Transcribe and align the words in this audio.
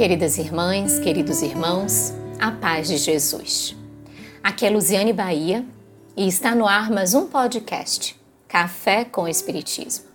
Queridas 0.00 0.38
irmãs, 0.38 0.98
queridos 0.98 1.42
irmãos, 1.42 2.14
a 2.38 2.50
paz 2.50 2.88
de 2.88 2.96
Jesus. 2.96 3.76
Aqui 4.42 4.64
é 4.64 4.70
Luziane 4.70 5.12
Bahia 5.12 5.62
e 6.16 6.26
está 6.26 6.54
no 6.54 6.66
ar 6.66 6.90
mais 6.90 7.12
um 7.12 7.26
podcast, 7.26 8.18
Café 8.48 9.04
com 9.04 9.28
Espiritismo. 9.28 10.06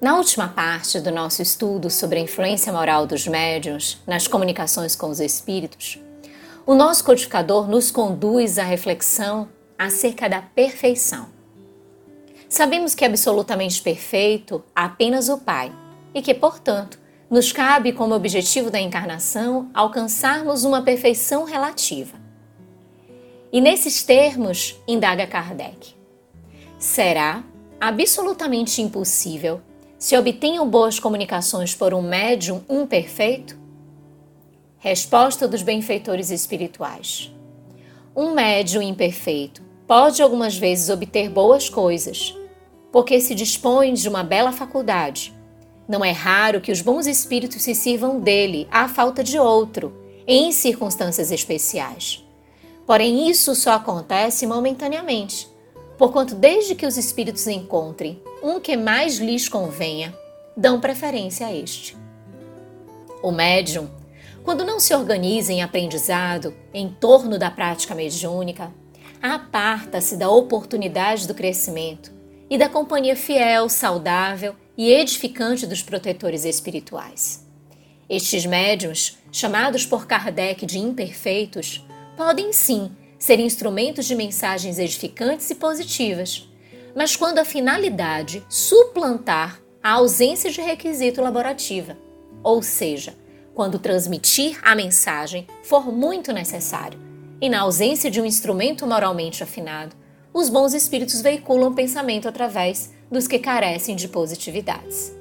Na 0.00 0.16
última 0.16 0.46
parte 0.46 1.00
do 1.00 1.10
nosso 1.10 1.42
estudo 1.42 1.90
sobre 1.90 2.20
a 2.20 2.22
influência 2.22 2.72
moral 2.72 3.04
dos 3.04 3.26
médiuns 3.26 4.00
nas 4.06 4.28
comunicações 4.28 4.94
com 4.94 5.08
os 5.10 5.18
espíritos, 5.18 5.98
o 6.64 6.72
nosso 6.72 7.02
codificador 7.02 7.66
nos 7.66 7.90
conduz 7.90 8.60
à 8.60 8.62
reflexão 8.62 9.48
acerca 9.76 10.28
da 10.28 10.40
perfeição. 10.40 11.26
Sabemos 12.48 12.94
que 12.94 13.04
é 13.04 13.08
absolutamente 13.08 13.82
perfeito 13.82 14.62
apenas 14.72 15.28
o 15.28 15.38
Pai 15.38 15.72
e 16.14 16.22
que, 16.22 16.32
portanto, 16.32 17.01
nos 17.32 17.50
cabe 17.50 17.94
como 17.94 18.14
objetivo 18.14 18.70
da 18.70 18.78
encarnação 18.78 19.70
alcançarmos 19.72 20.64
uma 20.64 20.82
perfeição 20.82 21.44
relativa. 21.44 22.20
E 23.50 23.58
nesses 23.58 24.02
termos, 24.02 24.76
indaga 24.86 25.26
Kardec: 25.26 25.94
será 26.78 27.42
absolutamente 27.80 28.82
impossível 28.82 29.62
se 29.98 30.14
obtenham 30.14 30.68
boas 30.68 31.00
comunicações 31.00 31.74
por 31.74 31.94
um 31.94 32.02
médium 32.02 32.62
imperfeito? 32.68 33.58
Resposta 34.76 35.48
dos 35.48 35.62
benfeitores 35.62 36.28
espirituais: 36.28 37.34
Um 38.14 38.34
médium 38.34 38.82
imperfeito 38.82 39.62
pode 39.86 40.20
algumas 40.20 40.54
vezes 40.54 40.90
obter 40.90 41.30
boas 41.30 41.70
coisas, 41.70 42.36
porque 42.92 43.18
se 43.22 43.34
dispõe 43.34 43.94
de 43.94 44.06
uma 44.06 44.22
bela 44.22 44.52
faculdade 44.52 45.32
não 45.92 46.02
é 46.02 46.10
raro 46.10 46.62
que 46.62 46.72
os 46.72 46.80
bons 46.80 47.06
espíritos 47.06 47.60
se 47.60 47.74
sirvam 47.74 48.18
dele 48.18 48.66
à 48.70 48.88
falta 48.88 49.22
de 49.22 49.38
outro, 49.38 49.92
em 50.26 50.50
circunstâncias 50.50 51.30
especiais. 51.30 52.24
Porém, 52.86 53.28
isso 53.28 53.54
só 53.54 53.72
acontece 53.72 54.46
momentaneamente, 54.46 55.46
porquanto, 55.98 56.34
desde 56.34 56.74
que 56.74 56.86
os 56.86 56.96
espíritos 56.96 57.46
encontrem 57.46 58.22
um 58.42 58.58
que 58.58 58.74
mais 58.74 59.18
lhes 59.18 59.50
convenha, 59.50 60.16
dão 60.56 60.80
preferência 60.80 61.46
a 61.46 61.54
este. 61.54 61.94
O 63.22 63.30
médium, 63.30 63.90
quando 64.42 64.64
não 64.64 64.80
se 64.80 64.94
organiza 64.94 65.52
em 65.52 65.62
aprendizado 65.62 66.54
em 66.72 66.88
torno 66.88 67.38
da 67.38 67.50
prática 67.50 67.94
mediúnica, 67.94 68.72
aparta-se 69.20 70.16
da 70.16 70.30
oportunidade 70.30 71.28
do 71.28 71.34
crescimento 71.34 72.10
e 72.48 72.56
da 72.56 72.70
companhia 72.70 73.14
fiel, 73.14 73.68
saudável 73.68 74.54
e 74.82 74.92
edificante 74.94 75.64
dos 75.64 75.80
protetores 75.80 76.44
espirituais. 76.44 77.46
Estes 78.10 78.44
médiuns, 78.44 79.16
chamados 79.30 79.86
por 79.86 80.08
Kardec 80.08 80.66
de 80.66 80.76
imperfeitos, 80.76 81.86
podem 82.16 82.52
sim 82.52 82.90
ser 83.16 83.38
instrumentos 83.38 84.06
de 84.06 84.16
mensagens 84.16 84.80
edificantes 84.80 85.48
e 85.50 85.54
positivas, 85.54 86.48
mas 86.96 87.14
quando 87.14 87.38
a 87.38 87.44
finalidade 87.44 88.44
suplantar 88.48 89.62
a 89.80 89.92
ausência 89.92 90.50
de 90.50 90.60
requisito 90.60 91.22
laborativa, 91.22 91.96
ou 92.42 92.60
seja, 92.60 93.14
quando 93.54 93.78
transmitir 93.78 94.58
a 94.64 94.74
mensagem 94.74 95.46
for 95.62 95.92
muito 95.92 96.32
necessário, 96.32 96.98
e 97.40 97.48
na 97.48 97.60
ausência 97.60 98.10
de 98.10 98.20
um 98.20 98.26
instrumento 98.26 98.84
moralmente 98.84 99.44
afinado, 99.44 99.94
os 100.34 100.48
bons 100.48 100.74
espíritos 100.74 101.20
veiculam 101.20 101.72
pensamento 101.72 102.26
através 102.26 102.90
dos 103.12 103.28
que 103.28 103.38
carecem 103.38 103.94
de 103.94 104.08
positividades. 104.08 105.14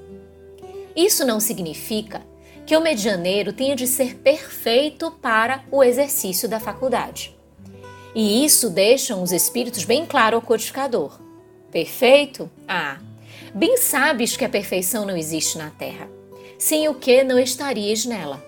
Isso 0.95 1.25
não 1.25 1.41
significa 1.41 2.21
que 2.65 2.75
o 2.75 2.81
medianeiro 2.81 3.51
tenha 3.51 3.75
de 3.75 3.85
ser 3.85 4.15
perfeito 4.15 5.11
para 5.21 5.63
o 5.69 5.83
exercício 5.83 6.47
da 6.47 6.59
faculdade. 6.59 7.35
E 8.15 8.45
isso 8.45 8.69
deixam 8.69 9.21
os 9.21 9.33
espíritos 9.33 9.83
bem 9.83 10.05
claro 10.05 10.37
ao 10.37 10.41
codificador. 10.41 11.19
Perfeito? 11.69 12.49
Ah, 12.65 12.97
bem 13.53 13.75
sabes 13.77 14.37
que 14.37 14.45
a 14.45 14.49
perfeição 14.49 15.05
não 15.05 15.17
existe 15.17 15.57
na 15.57 15.69
terra, 15.69 16.09
sem 16.57 16.87
o 16.87 16.95
que 16.95 17.23
não 17.23 17.37
estarias 17.37 18.05
nela. 18.05 18.41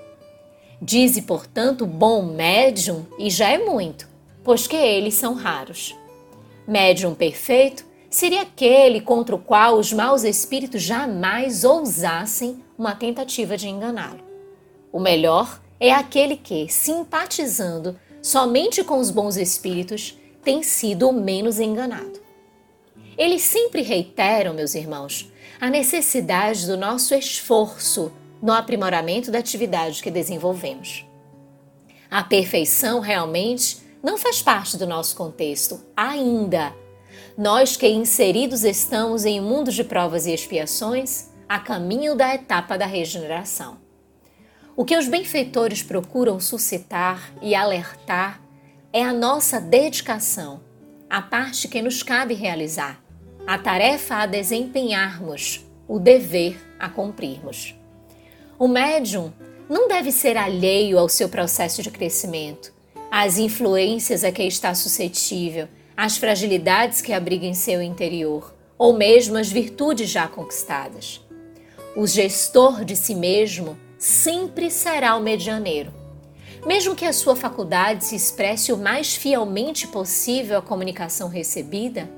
Dize, 0.81 1.22
portanto, 1.22 1.86
bom 1.86 2.24
médium, 2.24 3.06
e 3.20 3.30
já 3.30 3.50
é 3.50 3.58
muito, 3.58 4.08
pois 4.44 4.68
que 4.68 4.75
eles 4.75 5.16
são 5.16 5.34
raros. 5.34 5.96
Médium 6.68 7.14
perfeito 7.14 7.86
seria 8.13 8.44
aquele 8.44 9.01
contra 9.01 9.35
o 9.35 9.40
qual 9.40 9.79
os 9.79 9.91
maus 9.91 10.24
espíritos 10.24 10.84
jamais 10.84 11.63
ousassem 11.63 12.63
uma 12.78 12.94
tentativa 12.94 13.57
de 13.57 13.68
enganá-lo. 13.68 14.19
O 14.91 15.00
melhor 15.00 15.59
é 15.79 15.91
aquele 15.91 16.38
que, 16.38 16.72
simpatizando 16.72 18.00
somente 18.22 18.84
com 18.84 19.00
os 19.00 19.09
bons 19.09 19.35
espíritos, 19.35 20.16
tem 20.44 20.62
sido 20.62 21.09
o 21.09 21.12
menos 21.12 21.59
enganado. 21.59 22.22
Eles 23.18 23.41
sempre 23.41 23.81
reiteram, 23.81 24.53
meus 24.53 24.75
irmãos, 24.75 25.31
a 25.59 25.68
necessidade 25.68 26.68
do 26.68 26.78
nosso 26.78 27.16
esforço 27.16 28.12
no 28.40 28.53
aprimoramento 28.53 29.31
da 29.31 29.40
atividade 29.40 30.03
que 30.03 30.12
desenvolvemos. 30.12 31.03
A 32.12 32.24
perfeição 32.24 33.00
realmente 33.00 33.80
não 34.03 34.19
faz 34.19 34.40
parte 34.40 34.78
do 34.78 34.85
nosso 34.85 35.16
contexto 35.16 35.84
ainda 35.97 36.75
nós 37.38 37.75
que 37.75 37.88
inseridos 37.88 38.63
estamos 38.63 39.25
em 39.25 39.41
um 39.41 39.44
mundo 39.44 39.71
de 39.71 39.83
provas 39.83 40.27
e 40.27 40.33
expiações, 40.33 41.29
a 41.49 41.59
caminho 41.59 42.16
da 42.16 42.33
etapa 42.33 42.77
da 42.77 42.85
regeneração. 42.85 43.77
O 44.75 44.85
que 44.85 44.95
os 44.95 45.07
benfeitores 45.07 45.81
procuram 45.81 46.39
suscitar 46.39 47.33
e 47.41 47.55
alertar 47.55 48.41
é 48.91 49.03
a 49.03 49.13
nossa 49.13 49.59
dedicação, 49.59 50.61
a 51.09 51.21
parte 51.21 51.67
que 51.67 51.81
nos 51.81 52.03
cabe 52.03 52.33
realizar, 52.35 53.03
a 53.45 53.57
tarefa 53.57 54.15
a 54.15 54.25
desempenharmos, 54.25 55.65
o 55.88 56.00
dever 56.00 56.57
a 56.79 56.88
cumprirmos. 56.88 57.75
O 58.59 58.67
médium 58.67 59.33
não 59.67 59.88
deve 59.88 60.11
ser 60.11 60.38
alheio 60.38 61.00
ao 61.00 61.09
seu 61.09 61.27
processo 61.29 61.81
de 61.81 61.89
crescimento, 61.89 62.73
às 63.11 63.38
influências 63.38 64.23
a 64.23 64.31
que 64.31 64.44
está 64.44 64.73
suscetível 64.75 65.67
as 65.96 66.18
fragilidades 66.18 67.02
que 67.02 67.14
abriga 67.14 67.46
em 67.46 67.54
seu 67.54 67.81
interior, 67.81 68.54
ou 68.78 68.94
mesmo 68.94 69.38
as 69.38 69.52
virtudes 69.52 70.09
já 70.09 70.28
conquistadas. 70.28 71.22
O 71.96 72.08
gestor 72.08 72.84
de 72.84 72.96
si 72.96 73.14
mesmo 73.14 73.78
sempre 73.98 74.72
será 74.72 75.16
o 75.16 75.22
medianeiro. 75.22 75.94
Mesmo 76.66 76.96
que 76.96 77.06
a 77.06 77.14
sua 77.14 77.36
faculdade 77.36 78.06
se 78.06 78.16
expresse 78.16 78.72
o 78.72 78.78
mais 78.78 79.16
fielmente 79.16 79.88
possível 79.88 80.58
à 80.58 80.62
comunicação 80.62 81.30
recebida, 81.30 82.10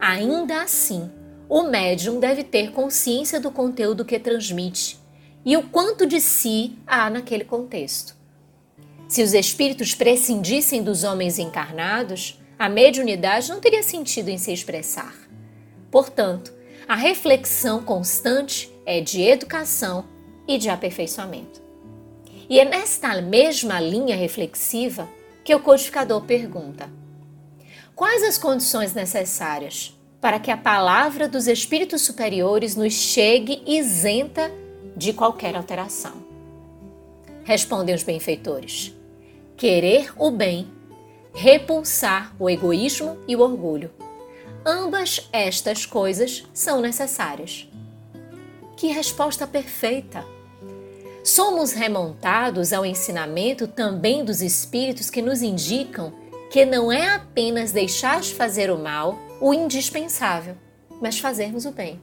ainda 0.00 0.62
assim, 0.62 1.10
o 1.48 1.64
médium 1.64 2.18
deve 2.18 2.42
ter 2.42 2.72
consciência 2.72 3.38
do 3.38 3.50
conteúdo 3.50 4.04
que 4.04 4.18
transmite 4.18 4.98
e 5.44 5.56
o 5.56 5.62
quanto 5.64 6.06
de 6.06 6.20
si 6.20 6.78
há 6.86 7.10
naquele 7.10 7.44
contexto. 7.44 8.14
Se 9.08 9.22
os 9.22 9.34
espíritos 9.34 9.94
prescindissem 9.94 10.82
dos 10.82 11.02
homens 11.02 11.38
encarnados, 11.38 12.39
a 12.60 12.68
mediunidade 12.68 13.48
não 13.48 13.58
teria 13.58 13.82
sentido 13.82 14.28
em 14.28 14.36
se 14.36 14.52
expressar. 14.52 15.14
Portanto, 15.90 16.52
a 16.86 16.94
reflexão 16.94 17.82
constante 17.82 18.70
é 18.84 19.00
de 19.00 19.22
educação 19.22 20.04
e 20.46 20.58
de 20.58 20.68
aperfeiçoamento. 20.68 21.62
E 22.50 22.60
é 22.60 22.66
nesta 22.66 23.18
mesma 23.22 23.80
linha 23.80 24.14
reflexiva 24.14 25.08
que 25.42 25.54
o 25.54 25.60
codificador 25.60 26.20
pergunta: 26.24 26.90
quais 27.96 28.22
as 28.22 28.36
condições 28.36 28.92
necessárias 28.92 29.98
para 30.20 30.38
que 30.38 30.50
a 30.50 30.56
palavra 30.58 31.26
dos 31.26 31.46
espíritos 31.46 32.02
superiores 32.02 32.76
nos 32.76 32.92
chegue 32.92 33.62
isenta 33.66 34.52
de 34.94 35.14
qualquer 35.14 35.56
alteração? 35.56 36.12
Respondem 37.42 37.94
os 37.94 38.02
benfeitores: 38.02 38.94
querer 39.56 40.12
o 40.18 40.30
bem 40.30 40.68
repulsar 41.40 42.34
o 42.38 42.50
egoísmo 42.50 43.16
e 43.26 43.34
o 43.34 43.40
orgulho. 43.40 43.90
Ambas 44.64 45.26
estas 45.32 45.86
coisas 45.86 46.44
são 46.52 46.82
necessárias. 46.82 47.66
Que 48.76 48.88
resposta 48.88 49.46
perfeita! 49.46 50.22
Somos 51.24 51.72
remontados 51.72 52.74
ao 52.74 52.84
ensinamento 52.84 53.66
também 53.66 54.22
dos 54.22 54.42
espíritos 54.42 55.08
que 55.08 55.22
nos 55.22 55.40
indicam 55.40 56.12
que 56.50 56.66
não 56.66 56.92
é 56.92 57.14
apenas 57.14 57.72
deixar 57.72 58.20
de 58.20 58.34
fazer 58.34 58.70
o 58.70 58.78
mal 58.78 59.18
o 59.40 59.54
indispensável, 59.54 60.58
mas 61.00 61.18
fazermos 61.18 61.64
o 61.64 61.70
bem. 61.70 61.98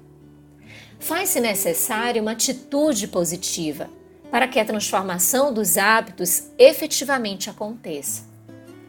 Faz-se 0.97 1.39
necessária 1.39 2.19
uma 2.19 2.31
atitude 2.31 3.07
positiva 3.07 3.87
para 4.31 4.47
que 4.47 4.59
a 4.59 4.65
transformação 4.65 5.53
dos 5.53 5.77
hábitos 5.77 6.45
efetivamente 6.57 7.51
aconteça. 7.51 8.26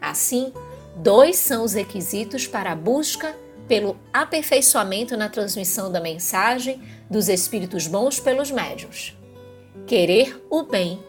Assim, 0.01 0.53
dois 0.95 1.37
são 1.37 1.63
os 1.63 1.73
requisitos 1.73 2.47
para 2.47 2.71
a 2.71 2.75
busca 2.75 3.35
pelo 3.69 3.95
aperfeiçoamento 4.11 5.15
na 5.15 5.29
transmissão 5.29 5.91
da 5.91 6.01
mensagem 6.01 6.81
dos 7.09 7.29
espíritos 7.29 7.85
bons 7.85 8.19
pelos 8.19 8.49
médios: 8.49 9.15
querer 9.85 10.43
o 10.49 10.63
bem 10.63 10.99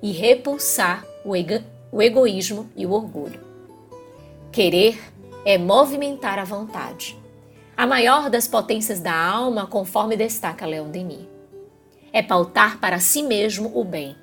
e 0.00 0.12
repulsar 0.12 1.04
o, 1.24 1.34
ego, 1.34 1.64
o 1.90 2.00
egoísmo 2.00 2.70
e 2.76 2.86
o 2.86 2.92
orgulho. 2.92 3.40
Querer 4.52 4.96
é 5.44 5.58
movimentar 5.58 6.38
a 6.38 6.44
vontade, 6.44 7.18
a 7.76 7.86
maior 7.86 8.30
das 8.30 8.46
potências 8.46 9.00
da 9.00 9.14
alma, 9.14 9.66
conforme 9.66 10.16
destaca 10.16 10.64
Leon 10.64 10.90
Denis. 10.90 11.26
É 12.12 12.22
pautar 12.22 12.78
para 12.78 13.00
si 13.00 13.22
mesmo 13.22 13.72
o 13.74 13.82
bem. 13.82 14.16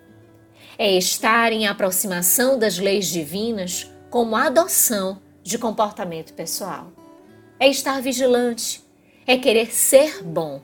É 0.78 0.98
estar 0.98 1.52
em 1.52 1.68
aproximação 1.68 2.58
das 2.58 2.80
leis 2.80 3.08
divinas 3.08 3.91
como 4.12 4.36
adoção 4.36 5.22
de 5.42 5.58
comportamento 5.58 6.34
pessoal. 6.34 6.92
É 7.58 7.70
estar 7.70 8.02
vigilante, 8.02 8.84
é 9.26 9.38
querer 9.38 9.74
ser 9.74 10.22
bom 10.22 10.62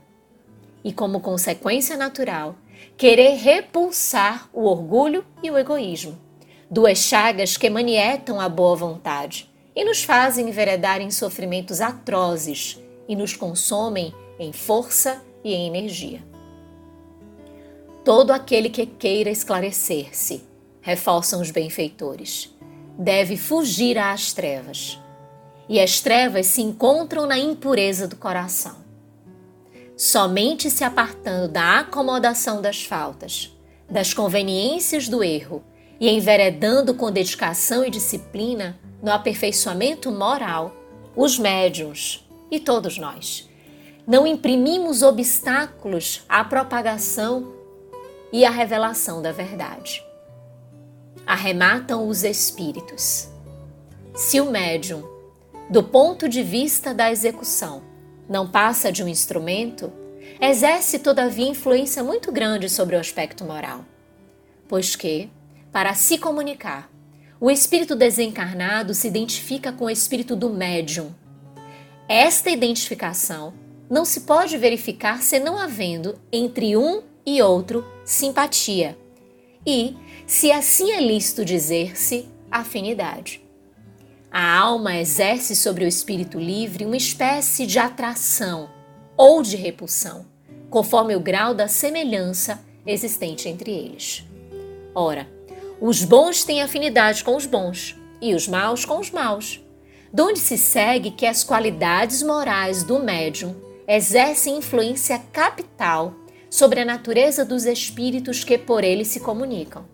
e, 0.83 0.91
como 0.91 1.21
consequência 1.21 1.95
natural, 1.95 2.57
querer 2.97 3.35
repulsar 3.35 4.49
o 4.51 4.65
orgulho 4.65 5.25
e 5.41 5.49
o 5.49 5.57
egoísmo, 5.57 6.19
duas 6.69 6.97
chagas 6.97 7.55
que 7.55 7.69
manietam 7.69 8.39
a 8.39 8.49
boa 8.49 8.75
vontade 8.75 9.49
e 9.73 9.85
nos 9.85 10.03
fazem 10.03 10.49
enveredar 10.49 10.99
em 10.99 11.09
sofrimentos 11.09 11.79
atrozes 11.79 12.77
e 13.07 13.15
nos 13.15 13.33
consomem 13.33 14.13
em 14.37 14.51
força 14.51 15.23
e 15.41 15.53
em 15.53 15.67
energia. 15.67 16.21
Todo 18.03 18.31
aquele 18.31 18.69
que 18.69 18.85
queira 18.85 19.29
esclarecer-se, 19.29 20.43
reforçam 20.81 21.41
os 21.41 21.51
benfeitores, 21.51 22.53
deve 22.97 23.37
fugir 23.37 23.97
às 23.97 24.33
trevas. 24.33 24.99
E 25.69 25.79
as 25.79 25.99
trevas 25.99 26.45
se 26.47 26.61
encontram 26.61 27.25
na 27.25 27.37
impureza 27.37 28.07
do 28.07 28.15
coração. 28.15 28.75
Somente 29.95 30.69
se 30.69 30.83
apartando 30.83 31.47
da 31.49 31.79
acomodação 31.79 32.61
das 32.61 32.83
faltas, 32.83 33.55
das 33.89 34.13
conveniências 34.13 35.07
do 35.07 35.23
erro 35.23 35.63
e 35.99 36.09
enveredando 36.09 36.93
com 36.93 37.11
dedicação 37.11 37.83
e 37.83 37.89
disciplina 37.89 38.77
no 39.01 39.11
aperfeiçoamento 39.11 40.11
moral, 40.11 40.73
os 41.15 41.37
médiums 41.37 42.25
e 42.49 42.59
todos 42.59 42.97
nós 42.97 43.47
não 44.07 44.25
imprimimos 44.25 45.01
obstáculos 45.01 46.23
à 46.29 46.41
propagação 46.41 47.53
e 48.31 48.45
à 48.45 48.49
revelação 48.49 49.21
da 49.21 49.33
verdade. 49.33 50.06
Arrematam 51.27 52.07
os 52.07 52.23
espíritos. 52.23 53.27
Se 54.15 54.39
o 54.39 54.49
médium, 54.49 55.03
do 55.69 55.83
ponto 55.83 56.29
de 56.29 56.41
vista 56.41 56.93
da 56.93 57.11
execução, 57.11 57.83
não 58.29 58.47
passa 58.49 58.93
de 58.93 59.03
um 59.03 59.09
instrumento, 59.09 59.91
exerce 60.39 60.99
todavia 60.99 61.49
influência 61.49 62.01
muito 62.01 62.31
grande 62.31 62.69
sobre 62.69 62.95
o 62.95 62.99
aspecto 62.99 63.43
moral. 63.43 63.83
Pois 64.69 64.95
que, 64.95 65.29
para 65.69 65.93
se 65.93 66.17
comunicar, 66.17 66.89
o 67.41 67.51
espírito 67.51 67.93
desencarnado 67.93 68.93
se 68.93 69.09
identifica 69.09 69.73
com 69.73 69.83
o 69.83 69.89
espírito 69.89 70.33
do 70.33 70.49
médium. 70.49 71.13
Esta 72.07 72.49
identificação 72.49 73.53
não 73.89 74.05
se 74.05 74.21
pode 74.21 74.57
verificar 74.57 75.21
senão 75.21 75.57
havendo 75.57 76.17
entre 76.31 76.77
um 76.77 77.03
e 77.25 77.41
outro 77.41 77.85
simpatia, 78.05 78.97
e, 79.65 79.95
se 80.25 80.51
assim 80.51 80.91
é 80.91 81.01
lícito 81.01 81.43
dizer-se, 81.43 82.27
afinidade. 82.51 83.41
A 84.31 84.57
alma 84.57 84.97
exerce 84.97 85.55
sobre 85.55 85.85
o 85.85 85.87
espírito 85.87 86.39
livre 86.39 86.85
uma 86.85 86.97
espécie 86.97 87.65
de 87.65 87.79
atração 87.79 88.69
ou 89.15 89.41
de 89.41 89.55
repulsão, 89.55 90.25
conforme 90.69 91.15
o 91.15 91.19
grau 91.19 91.53
da 91.53 91.67
semelhança 91.67 92.63
existente 92.85 93.47
entre 93.49 93.71
eles. 93.71 94.25
Ora, 94.93 95.27
os 95.79 96.03
bons 96.03 96.43
têm 96.43 96.61
afinidade 96.61 97.23
com 97.23 97.35
os 97.35 97.45
bons 97.45 97.95
e 98.21 98.33
os 98.33 98.47
maus 98.47 98.83
com 98.83 98.99
os 98.99 99.11
maus, 99.11 99.61
donde 100.11 100.39
se 100.39 100.57
segue 100.57 101.11
que 101.11 101.25
as 101.25 101.43
qualidades 101.43 102.23
morais 102.23 102.83
do 102.83 102.99
médium 102.99 103.55
exercem 103.87 104.57
influência 104.57 105.19
capital 105.31 106.13
sobre 106.49 106.79
a 106.79 106.85
natureza 106.85 107.43
dos 107.43 107.65
espíritos 107.65 108.43
que 108.43 108.57
por 108.57 108.83
ele 108.83 109.05
se 109.05 109.19
comunicam. 109.19 109.85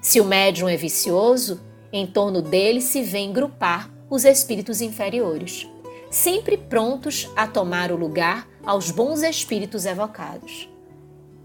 Se 0.00 0.20
o 0.20 0.24
médium 0.24 0.68
é 0.68 0.76
vicioso, 0.76 1.60
em 1.92 2.06
torno 2.06 2.42
dele 2.42 2.80
se 2.80 3.02
vêm 3.02 3.32
grupar 3.32 3.90
os 4.10 4.24
espíritos 4.24 4.80
inferiores, 4.80 5.68
sempre 6.10 6.56
prontos 6.56 7.30
a 7.34 7.46
tomar 7.46 7.90
o 7.90 7.96
lugar 7.96 8.48
aos 8.64 8.90
bons 8.90 9.22
espíritos 9.22 9.86
evocados. 9.86 10.68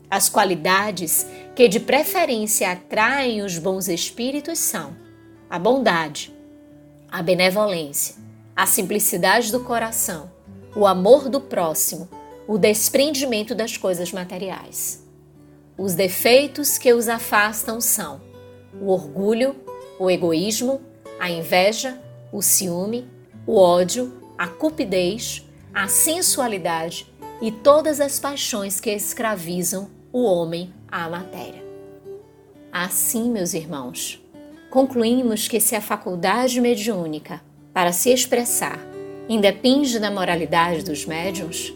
As 0.10 0.28
qualidades 0.28 1.28
que 1.56 1.68
de 1.68 1.80
preferência 1.80 2.72
atraem 2.72 3.42
os 3.42 3.58
bons 3.58 3.88
espíritos 3.88 4.58
são 4.58 4.96
a 5.50 5.58
bondade, 5.58 6.34
a 7.12 7.22
benevolência, 7.22 8.16
a 8.56 8.66
simplicidade 8.66 9.52
do 9.52 9.64
coração, 9.64 10.30
o 10.76 10.86
amor 10.86 11.30
do 11.30 11.42
próximo, 11.42 12.10
o 12.50 12.58
desprendimento 12.58 13.54
das 13.54 13.78
coisas 13.78 14.12
materiais. 14.12 15.08
Os 15.78 15.94
defeitos 15.94 16.80
que 16.80 16.92
os 16.92 17.08
afastam 17.08 17.80
são 17.80 18.20
o 18.82 18.90
orgulho, 18.90 19.56
o 20.00 20.10
egoísmo, 20.10 20.82
a 21.20 21.30
inveja, 21.30 22.02
o 22.34 22.42
ciúme, 22.42 23.08
o 23.46 23.56
ódio, 23.56 24.12
a 24.36 24.48
cupidez, 24.48 25.48
a 25.72 25.88
sensualidade 25.88 27.06
e 27.40 27.52
todas 27.52 28.02
as 28.02 28.20
paixões 28.20 28.80
que 28.80 28.90
escravizam 28.90 29.88
o 30.12 30.24
homem 30.24 30.74
à 30.88 31.08
matéria. 31.08 31.64
Assim, 32.72 33.30
meus 33.30 33.54
irmãos, 33.54 34.26
concluímos 34.72 35.48
que 35.48 35.60
se 35.60 35.76
a 35.76 35.82
faculdade 35.82 36.60
mediúnica 36.60 37.44
para 37.72 37.92
se 37.92 38.10
expressar 38.10 38.80
independe 39.30 40.00
da 40.00 40.10
moralidade 40.10 40.84
dos 40.84 41.06
médiums, 41.06 41.72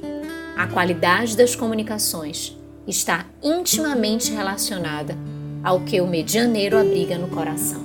a 0.55 0.67
qualidade 0.67 1.35
das 1.35 1.55
comunicações 1.55 2.57
está 2.87 3.25
intimamente 3.41 4.31
relacionada 4.31 5.17
ao 5.63 5.81
que 5.81 5.99
o 6.01 6.07
medianeiro 6.07 6.77
abriga 6.77 7.17
no 7.17 7.27
coração. 7.27 7.81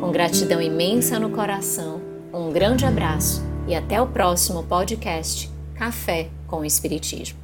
Com 0.00 0.10
gratidão 0.10 0.60
imensa 0.60 1.18
no 1.18 1.30
coração, 1.30 2.00
um 2.32 2.50
grande 2.50 2.84
abraço 2.84 3.42
e 3.66 3.74
até 3.74 4.00
o 4.00 4.06
próximo 4.06 4.62
podcast 4.62 5.50
Café 5.74 6.28
com 6.46 6.60
o 6.60 6.64
Espiritismo. 6.64 7.36